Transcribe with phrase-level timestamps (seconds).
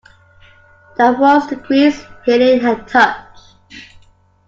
[0.97, 3.53] That was the grease Helene had touched.